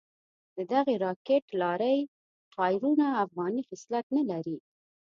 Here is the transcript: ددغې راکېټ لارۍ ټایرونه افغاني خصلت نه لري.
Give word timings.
ددغې 0.57 0.95
راکېټ 1.05 1.45
لارۍ 1.61 1.99
ټایرونه 2.53 3.05
افغاني 3.23 3.61
خصلت 3.69 4.05
نه 4.17 4.23
لري. 4.29 4.57